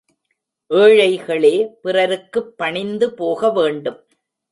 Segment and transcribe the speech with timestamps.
[0.69, 1.51] ஏழைகளே
[1.81, 3.99] பிறருக்குப் பணிந்து போக வேண்டும்.